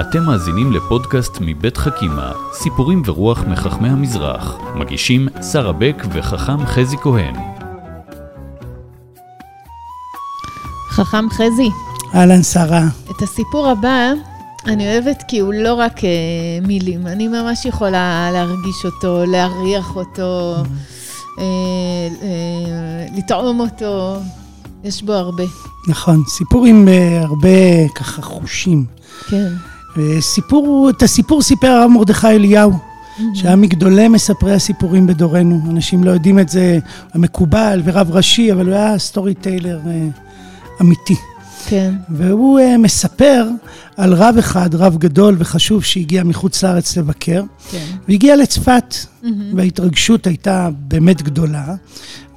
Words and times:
אתם 0.00 0.22
מאזינים 0.22 0.72
לפודקאסט 0.72 1.38
מבית 1.40 1.76
חכימה, 1.76 2.32
סיפורים 2.52 3.02
ורוח 3.04 3.44
מחכמי 3.44 3.88
המזרח. 3.88 4.56
מגישים 4.74 5.28
שרה 5.52 5.72
בק 5.72 6.02
וחכם 6.12 6.66
חזי 6.66 6.96
כהן. 6.96 7.34
חכם 10.90 11.30
חזי, 11.30 11.70
אהלן, 12.14 12.42
שרה. 12.42 12.82
את 13.10 13.22
הסיפור 13.22 13.68
הבא 13.68 14.12
אני 14.66 14.92
אוהבת 14.92 15.22
כי 15.28 15.38
הוא 15.38 15.54
לא 15.54 15.74
רק 15.74 16.04
אה, 16.04 16.10
מילים, 16.66 17.06
אני 17.06 17.28
ממש 17.28 17.64
יכולה 17.64 18.30
להרגיש 18.32 18.84
אותו, 18.84 19.24
להריח 19.26 19.96
אותו, 19.96 20.54
אה, 21.38 21.44
אה, 22.22 23.06
לטעום 23.16 23.60
אותו, 23.60 24.16
יש 24.84 25.02
בו 25.02 25.12
הרבה. 25.12 25.44
נכון, 25.88 26.22
סיפור 26.28 26.66
עם 26.66 26.88
אה, 26.88 27.22
הרבה 27.22 27.88
ככה 27.94 28.22
חושים. 28.22 28.84
כן. 29.28 29.52
סיפור, 30.20 30.90
את 30.90 31.02
הסיפור 31.02 31.42
סיפר 31.42 31.66
הרב 31.66 31.90
מרדכי 31.90 32.26
אליהו, 32.26 32.72
שהיה 33.34 33.56
מגדולי 33.56 34.08
מספרי 34.08 34.52
הסיפורים 34.52 35.06
בדורנו. 35.06 35.60
אנשים 35.70 36.04
לא 36.04 36.10
יודעים 36.10 36.38
את 36.38 36.48
זה, 36.48 36.78
המקובל 37.14 37.82
ורב 37.84 38.10
ראשי, 38.10 38.52
אבל 38.52 38.66
הוא 38.66 38.74
היה 38.74 38.98
סטורי 38.98 39.34
טיילר 39.34 39.80
אה, 39.86 40.08
אמיתי. 40.80 41.16
כן. 41.66 41.94
והוא 42.08 42.60
uh, 42.60 42.78
מספר 42.78 43.48
על 43.96 44.14
רב 44.14 44.34
אחד, 44.38 44.74
רב 44.74 44.96
גדול 44.98 45.36
וחשוב, 45.38 45.84
שהגיע 45.84 46.24
מחוץ 46.24 46.62
לארץ 46.62 46.96
לבקר. 46.96 47.42
כן. 47.70 47.84
והגיע 48.08 48.36
לצפת, 48.36 48.94
mm-hmm. 48.94 49.26
וההתרגשות 49.56 50.26
הייתה 50.26 50.68
באמת 50.72 51.22
גדולה. 51.22 51.74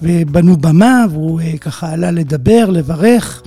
ובנו 0.02 0.58
במה, 0.58 1.06
והוא 1.12 1.42
uh, 1.42 1.58
ככה 1.58 1.92
עלה 1.92 2.12
לדבר, 2.12 2.70
לברך. 2.70 3.42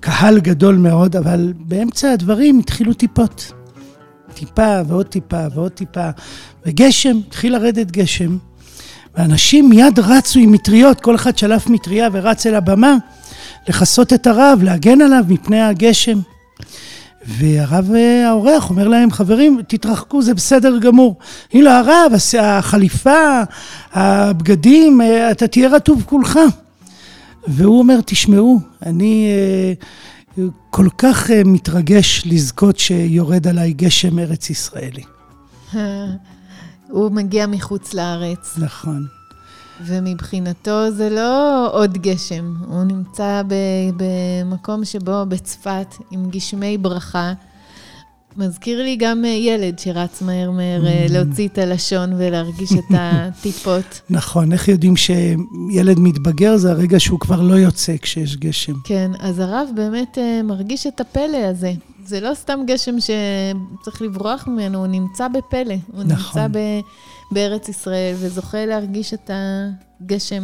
קהל 0.00 0.40
גדול 0.40 0.76
מאוד, 0.76 1.16
אבל 1.16 1.52
באמצע 1.58 2.12
הדברים 2.12 2.58
התחילו 2.58 2.94
טיפות. 2.94 3.52
טיפה 4.34 4.80
ועוד 4.86 5.06
טיפה 5.06 5.46
ועוד 5.54 5.72
טיפה. 5.72 6.10
וגשם, 6.66 7.16
התחיל 7.26 7.52
לרדת 7.52 7.90
גשם. 7.90 8.36
ואנשים 9.16 9.68
מיד 9.68 9.98
רצו 9.98 10.40
עם 10.40 10.52
מטריות, 10.52 11.00
כל 11.00 11.14
אחד 11.14 11.38
שלף 11.38 11.66
מטריה 11.66 12.08
ורץ 12.12 12.46
אל 12.46 12.54
הבמה. 12.54 12.94
לכסות 13.68 14.12
את 14.12 14.26
הרב, 14.26 14.58
להגן 14.62 15.00
עליו 15.00 15.24
מפני 15.28 15.60
הגשם. 15.60 16.18
והרב 17.26 17.90
אה, 17.94 18.28
האורח 18.28 18.70
אומר 18.70 18.88
להם, 18.88 19.10
חברים, 19.10 19.60
תתרחקו, 19.68 20.22
זה 20.22 20.34
בסדר 20.34 20.78
גמור. 20.78 21.16
הנה 21.52 21.78
הרב, 21.78 22.12
החליפה, 22.40 23.42
הבגדים, 23.92 25.00
אה, 25.00 25.30
אתה 25.30 25.46
תהיה 25.46 25.68
רטוב 25.68 26.02
כולך. 26.06 26.38
והוא 27.48 27.78
אומר, 27.78 28.00
תשמעו, 28.06 28.60
אני 28.82 29.28
אה, 30.38 30.44
כל 30.70 30.88
כך 30.98 31.30
מתרגש 31.30 32.22
לזכות 32.26 32.78
שיורד 32.78 33.46
עליי 33.46 33.72
גשם 33.72 34.18
ארץ 34.18 34.50
ישראלי. 34.50 35.02
הוא 36.88 37.10
מגיע 37.10 37.46
מחוץ 37.46 37.94
לארץ. 37.94 38.58
נכון. 38.58 39.06
ומבחינתו 39.80 40.90
זה 40.90 41.10
לא 41.10 41.68
עוד 41.72 41.98
גשם, 41.98 42.54
הוא 42.68 42.84
נמצא 42.84 43.42
במקום 43.96 44.84
שבו 44.84 45.26
בצפת 45.28 45.94
עם 46.10 46.30
גשמי 46.30 46.78
ברכה. 46.78 47.32
מזכיר 48.38 48.82
לי 48.82 48.96
גם 48.96 49.24
אה, 49.24 49.30
ילד 49.30 49.78
שרץ 49.78 50.22
מהר 50.22 50.50
מהר 50.50 50.86
אה, 50.86 51.06
mm. 51.06 51.12
להוציא 51.12 51.48
את 51.48 51.58
הלשון 51.58 52.12
ולהרגיש 52.12 52.72
את 52.72 52.94
הטיפות. 53.00 54.00
נכון, 54.10 54.52
איך 54.52 54.68
יודעים 54.68 54.94
שילד 54.96 55.98
מתבגר 55.98 56.56
זה 56.56 56.70
הרגע 56.70 57.00
שהוא 57.00 57.20
כבר 57.20 57.42
לא 57.42 57.54
יוצא 57.54 57.96
כשיש 58.02 58.36
גשם. 58.36 58.74
כן, 58.84 59.10
אז 59.18 59.38
הרב 59.38 59.68
באמת 59.74 60.18
אה, 60.18 60.42
מרגיש 60.42 60.86
את 60.86 61.00
הפלא 61.00 61.36
הזה. 61.50 61.72
זה 62.04 62.20
לא 62.20 62.34
סתם 62.34 62.60
גשם 62.66 62.96
שצריך 63.00 64.02
לברוח 64.02 64.46
ממנו, 64.46 64.78
הוא 64.78 64.86
נמצא 64.86 65.28
בפלא. 65.28 65.74
הוא 65.92 66.04
נכון. 66.04 66.42
נמצא 66.42 66.58
ב... 66.58 66.58
בארץ 67.30 67.68
ישראל, 67.68 68.14
וזוכה 68.18 68.66
להרגיש 68.66 69.14
את 69.14 69.30
הגשם. 69.34 70.42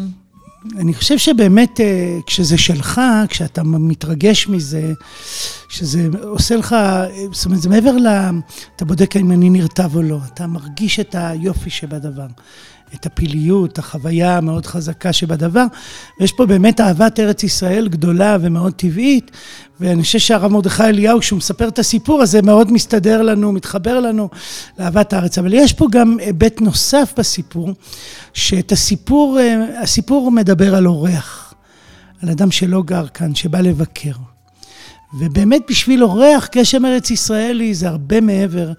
אני 0.77 0.95
חושב 0.95 1.19
שבאמת, 1.19 1.81
כשזה 2.27 2.59
שלך, 2.59 3.01
כשאתה 3.29 3.63
מתרגש 3.63 4.49
מזה, 4.49 4.93
שזה 5.73 6.09
עושה 6.23 6.57
לך, 6.57 6.77
זאת 7.33 7.45
אומרת, 7.45 7.63
זה 7.63 7.69
מעבר 7.69 7.97
ל... 7.97 8.07
אתה 8.77 8.85
בודק 8.85 9.17
אם 9.17 9.33
אני 9.33 9.51
נרטב 9.51 9.97
או 9.97 10.03
לא, 10.03 10.19
אתה 10.35 10.47
מרגיש 10.47 11.01
את 11.01 11.15
היופי 11.19 11.71
שבדבר. 11.71 12.27
את 12.95 13.07
הפיליות, 13.07 13.79
החוויה 13.79 14.37
המאוד 14.37 14.67
חזקה 14.67 15.13
שבדבר. 15.13 15.65
ויש 16.21 16.33
פה 16.33 16.47
באמת 16.47 16.81
אהבת 16.81 17.21
ארץ 17.21 17.43
ישראל 17.43 17.89
גדולה 17.89 18.37
ומאוד 18.41 18.73
טבעית, 18.73 19.31
ואני 19.81 20.03
חושב 20.03 20.19
שהרב 20.19 20.53
מרדכי 20.53 20.83
אליהו, 20.85 21.21
כשהוא 21.21 21.37
מספר 21.37 21.69
את 21.69 21.79
הסיפור 21.79 22.23
הזה, 22.23 22.43
מאוד 22.43 22.73
מסתדר 22.73 23.23
לנו, 23.23 23.53
מתחבר 23.53 24.01
לנו 24.01 24.29
לאהבת 24.79 25.13
הארץ. 25.13 25.39
אבל 25.39 25.55
יש 25.55 25.73
פה 25.73 25.87
גם 25.91 26.17
היבט 26.21 26.61
נוסף 26.61 27.13
בסיפור, 27.17 27.71
שאת 28.35 28.73
הסיפור, 28.73 29.39
הסיפור 29.83 30.31
מדבר 30.31 30.75
על 30.75 30.87
אורח, 30.87 31.55
על 32.23 32.31
אדם 32.31 32.51
שלא 32.51 32.83
גר 32.83 33.07
כאן, 33.07 33.35
שבא 33.35 33.61
לבקר. 33.61 34.32
ובאמת 35.15 35.63
בשביל 35.71 36.05
אורח, 36.05 36.49
גשם 36.55 36.87
ארץ 36.87 37.11
ישראלי 37.11 37.75
זה 37.75 37.89
הרבה 37.89 38.21
מעבר 38.21 38.73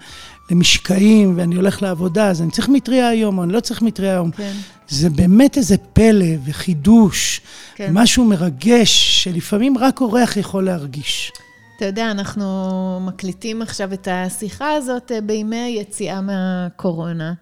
למשקעים, 0.50 1.34
ואני 1.36 1.54
הולך 1.54 1.82
לעבודה, 1.82 2.28
אז 2.28 2.42
אני 2.42 2.50
צריך 2.50 2.68
מטריה 2.68 3.08
היום, 3.08 3.38
או 3.38 3.44
אני 3.44 3.52
לא 3.52 3.60
צריך 3.60 3.82
מטריה 3.82 4.12
היום. 4.12 4.30
כן. 4.30 4.52
זה 4.88 5.10
באמת 5.10 5.56
איזה 5.56 5.76
פלא 5.92 6.26
וחידוש, 6.44 7.40
כן. 7.74 7.90
משהו 7.92 8.24
מרגש, 8.24 9.22
שלפעמים 9.24 9.78
רק 9.78 10.00
אורח 10.00 10.36
יכול 10.36 10.64
להרגיש. 10.64 11.32
אתה 11.76 11.84
יודע, 11.84 12.10
אנחנו 12.10 13.00
מקליטים 13.00 13.62
עכשיו 13.62 13.92
את 13.92 14.08
השיחה 14.10 14.72
הזאת 14.72 15.12
אה, 15.12 15.20
בימי 15.20 15.56
היציאה 15.56 16.20
מהקורונה. 16.20 17.32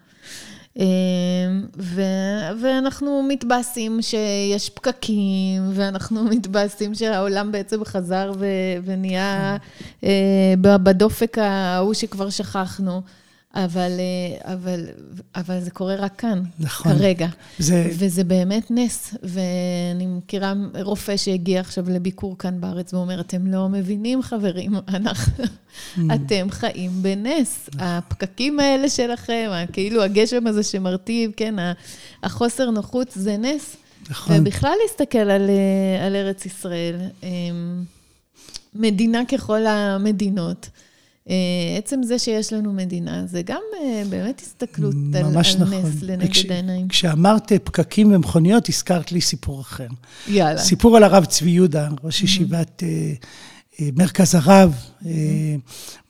ו- 1.77 2.01
ואנחנו 2.61 3.23
מתבאסים 3.27 4.01
שיש 4.01 4.69
פקקים, 4.69 5.61
ואנחנו 5.73 6.23
מתבאסים 6.35 6.95
שהעולם 6.95 7.51
בעצם 7.51 7.85
חזר 7.85 8.31
ו- 8.39 8.45
ונהיה. 8.85 9.57
אה, 10.03 10.53
בדופק 10.61 11.37
ההוא 11.37 11.93
שכבר 11.93 12.29
שכחנו. 12.29 13.01
אבל, 13.55 13.91
אה, 13.99 14.53
אבל, 14.53 14.85
אבל 15.35 15.59
זה 15.59 15.71
קורה 15.71 15.95
רק 15.95 16.15
כאן, 16.15 16.41
נכון. 16.59 16.93
כרגע. 16.93 17.27
זה... 17.59 17.91
וזה 17.99 18.23
באמת 18.23 18.71
נס. 18.71 19.15
ואני 19.23 20.05
מכירה 20.07 20.53
רופא 20.81 21.17
שהגיע 21.17 21.59
עכשיו 21.59 21.89
לביקור 21.89 22.37
כאן 22.37 22.61
בארץ 22.61 22.93
ואומר, 22.93 23.19
אתם 23.19 23.47
לא 23.47 23.69
מבינים, 23.69 24.21
חברים, 24.21 24.75
אנחנו, 24.87 25.43
mm. 25.43 25.99
אתם 26.15 26.47
חיים 26.51 26.91
בנס. 27.01 27.69
הפקקים 27.79 28.59
האלה 28.59 28.89
שלכם, 28.89 29.51
כאילו 29.73 30.03
הגשם 30.03 30.47
הזה 30.47 30.63
שמרטיב, 30.63 31.31
כן, 31.37 31.55
החוסר 32.23 32.69
נוחות, 32.69 33.07
זה 33.15 33.37
נס. 33.37 33.75
נכון. 34.09 34.39
ובכלל 34.39 34.73
להסתכל 34.83 35.17
על, 35.17 35.49
אה, 35.49 36.05
על 36.05 36.15
ארץ 36.15 36.45
ישראל, 36.45 36.95
אמ, 37.23 37.83
מדינה 38.75 39.25
ככל 39.25 39.65
המדינות. 39.65 40.69
אה, 41.29 41.35
עצם 41.77 42.03
זה 42.03 42.19
שיש 42.19 42.53
לנו 42.53 42.73
מדינה, 42.73 43.25
זה 43.25 43.41
גם 43.41 43.61
אה, 43.81 44.03
באמת 44.09 44.41
הסתכלות 44.41 44.95
על, 45.15 45.25
על 45.25 45.31
נכון. 45.31 45.73
נס 45.73 46.01
לנגד 46.01 46.29
וכש, 46.29 46.45
העיניים. 46.45 46.87
כשאמרת 46.87 47.51
פקקים 47.63 48.13
ומכוניות, 48.15 48.69
הזכרת 48.69 49.11
לי 49.11 49.21
סיפור 49.21 49.61
אחר. 49.61 49.87
יאללה. 50.27 50.59
סיפור 50.61 50.97
על 50.97 51.03
הרב 51.03 51.25
צבי 51.25 51.49
יהודה, 51.49 51.89
ראש 52.03 52.21
mm-hmm. 52.21 52.23
ישיבת 52.23 52.83
אה, 52.83 53.13
אה, 53.79 53.89
מרכז 53.95 54.35
הרב, 54.35 54.75
mm-hmm. 54.75 55.07
אה, 55.07 55.55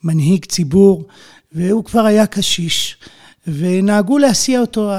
מנהיג 0.04 0.44
ציבור, 0.44 1.04
והוא 1.52 1.84
כבר 1.84 2.04
היה 2.04 2.26
קשיש. 2.26 2.96
ונהגו 3.46 4.18
להסיע 4.18 4.60
אותו 4.60 4.92
אה, 4.92 4.98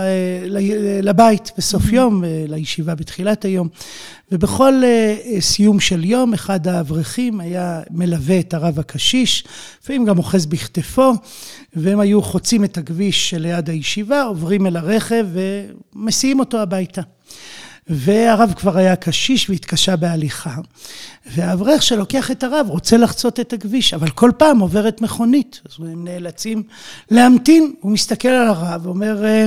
לבית 1.01 1.51
בסוף 1.57 1.85
mm-hmm. 1.85 1.95
יום, 1.95 2.23
אה, 2.23 2.45
לישיבה 2.47 2.95
בתחילת 2.95 3.45
היום. 3.45 3.67
ובכל 4.31 4.81
אה, 4.83 5.41
סיום 5.41 5.79
של 5.79 6.03
יום, 6.05 6.33
אחד 6.33 6.67
האברכים 6.67 7.39
היה 7.39 7.81
מלווה 7.91 8.39
את 8.39 8.53
הרב 8.53 8.79
הקשיש, 8.79 9.43
לפעמים 9.81 10.05
גם 10.05 10.17
אוחז 10.17 10.45
בכתפו, 10.45 11.11
והם 11.75 11.99
היו 11.99 12.21
חוצים 12.21 12.63
את 12.63 12.77
הכביש 12.77 13.29
שליד 13.29 13.69
הישיבה, 13.69 14.23
עוברים 14.23 14.67
אל 14.67 14.77
הרכב 14.77 15.27
ומסיעים 15.95 16.39
אותו 16.39 16.61
הביתה. 16.61 17.01
והרב 17.87 18.53
כבר 18.57 18.77
היה 18.77 18.95
קשיש 18.95 19.49
והתקשה 19.49 19.95
בהליכה. 19.95 20.55
והאברך 21.25 21.83
שלוקח 21.83 22.31
את 22.31 22.43
הרב 22.43 22.65
רוצה 22.69 22.97
לחצות 22.97 23.39
את 23.39 23.53
הכביש, 23.53 23.93
אבל 23.93 24.09
כל 24.09 24.31
פעם 24.37 24.59
עוברת 24.59 25.01
מכונית, 25.01 25.61
אז 25.65 25.75
הם 25.79 26.03
נאלצים 26.03 26.63
להמתין. 27.11 27.73
הוא 27.79 27.91
מסתכל 27.91 28.27
על 28.27 28.47
הרב 28.47 28.85
ואומר, 28.85 29.25
אה, 29.25 29.45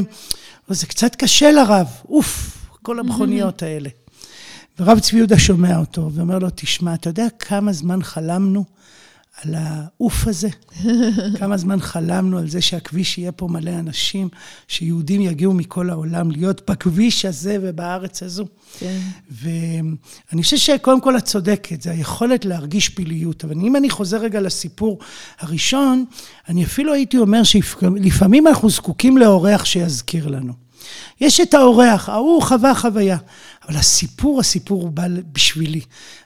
זה 0.69 0.87
קצת 0.87 1.15
קשה 1.15 1.53
לרב, 1.53 1.87
אוף, 2.09 2.59
כל 2.83 2.99
המכוניות 2.99 3.63
האלה. 3.63 3.89
ורב 4.81 4.99
צבי 4.99 5.17
יהודה 5.17 5.39
שומע 5.39 5.79
אותו 5.79 6.11
ואומר 6.15 6.39
לו, 6.39 6.49
תשמע, 6.55 6.95
אתה 6.95 7.09
יודע 7.09 7.27
כמה 7.39 7.73
זמן 7.73 8.03
חלמנו 8.03 8.65
על 9.45 9.55
העוף 9.55 10.27
הזה. 10.27 10.49
כמה 11.39 11.57
זמן 11.57 11.81
חלמנו 11.81 12.39
על 12.39 12.49
זה 12.49 12.61
שהכביש 12.61 13.19
יהיה 13.19 13.33
פה 13.33 13.49
מלא 13.49 13.71
אנשים, 13.71 14.29
שיהודים 14.69 15.21
יגיעו 15.21 15.55
מכל 15.55 15.91
העולם 15.91 16.31
להיות 16.31 16.71
בכביש 16.71 17.25
הזה 17.25 17.57
ובארץ 17.63 18.23
הזו. 18.23 18.47
כן. 18.79 18.99
ואני 19.31 20.43
חושב 20.43 20.57
שקודם 20.57 21.01
כל 21.01 21.17
את 21.17 21.25
צודקת, 21.25 21.83
זה 21.83 21.91
היכולת 21.91 22.45
להרגיש 22.45 22.89
פיליות. 22.89 23.45
אבל 23.45 23.55
אם 23.55 23.77
אני 23.77 23.91
חוזר 23.91 24.21
רגע 24.21 24.41
לסיפור 24.41 24.99
הראשון, 25.39 26.05
אני 26.49 26.65
אפילו 26.65 26.93
הייתי 26.93 27.19
אומר 27.19 27.43
שלפעמים 27.43 28.47
אנחנו 28.47 28.71
זקוקים 28.71 29.19
לאורח 29.19 29.65
שיזכיר 29.65 30.29
לנו. 30.29 30.68
יש 31.21 31.41
את 31.41 31.55
האורח, 31.55 32.09
ההוא 32.09 32.43
חווה 32.43 32.75
חוויה. 32.75 33.17
אבל 33.69 33.77
הסיפור, 33.77 34.41
הסיפור 34.41 34.89
בא 34.89 35.07
בשבילי. 35.33 35.81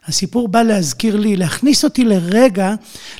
הסיפור 0.06 0.48
בא 0.48 0.62
להזכיר 0.62 1.16
לי, 1.16 1.36
להכניס 1.36 1.84
אותי 1.84 2.04
לרגע 2.04 2.74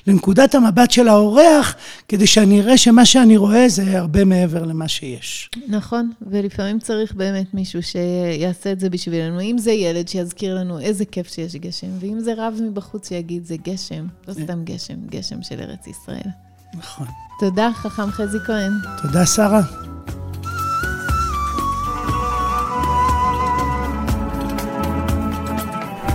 לנקודת 0.07 0.55
המבט 0.55 0.91
של 0.91 1.09
האורח, 1.09 1.75
כדי 2.09 2.27
שאני 2.27 2.61
אראה 2.61 2.79
שמה 2.79 3.07
שאני 3.07 3.37
רואה 3.37 3.69
זה 3.69 3.99
הרבה 3.99 4.25
מעבר 4.25 4.65
למה 4.65 4.89
שיש. 4.89 5.51
נכון, 5.69 6.11
ולפעמים 6.31 6.79
צריך 6.79 7.13
באמת 7.13 7.55
מישהו 7.55 7.83
שיעשה 7.83 8.73
את 8.73 8.81
זה 8.81 8.91
בשבילנו. 8.91 9.41
אם 9.41 9.59
זה 9.59 9.73
ילד 9.73 10.09
שיזכיר 10.09 10.55
לנו 10.55 10.81
איזה 10.81 11.05
כיף 11.05 11.29
שיש 11.35 11.57
גשם, 11.57 11.89
ואם 12.01 12.21
זה 12.21 12.33
רב 12.37 12.55
מבחוץ 12.63 13.09
שיגיד 13.09 13.47
זה 13.47 13.57
גשם, 13.57 14.07
לא. 14.29 14.33
סתם 14.33 14.65
גשם, 14.65 14.97
גשם 15.11 15.43
של 15.43 15.61
ארץ 15.61 15.87
ישראל. 15.87 16.31
נכון. 16.75 17.07
תודה, 17.41 17.71
חכם 17.75 18.11
חזי 18.11 18.39
כהן. 18.47 18.73
תודה, 19.03 19.27
שרה. 19.27 19.92